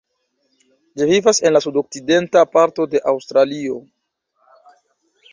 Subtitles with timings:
[0.99, 3.77] Ĝi vivas en la sudokcidenta parto de Aŭstralio.